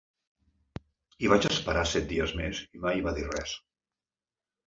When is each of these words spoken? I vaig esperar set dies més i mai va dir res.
I 1.25 1.27
vaig 1.33 1.45
esperar 1.49 1.83
set 1.91 2.09
dies 2.13 2.33
més 2.41 2.61
i 2.79 2.81
mai 2.87 3.05
va 3.09 3.13
dir 3.19 3.27
res. 3.35 3.53